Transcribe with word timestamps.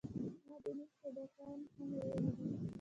ما 0.49 0.57
ديني 0.63 0.85
سبقان 1.03 1.59
هم 1.77 1.89
ويلي 1.99 2.31
دي. 2.37 2.43